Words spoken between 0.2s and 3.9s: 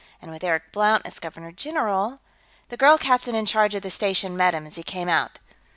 with Eric Blount as Governor General.... The girl captain in charge of